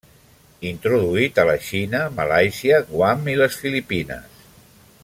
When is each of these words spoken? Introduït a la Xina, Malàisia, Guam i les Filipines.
Introduït 0.69 1.41
a 1.43 1.45
la 1.49 1.55
Xina, 1.67 2.01
Malàisia, 2.17 2.81
Guam 2.95 3.31
i 3.35 3.37
les 3.45 3.61
Filipines. 3.63 4.43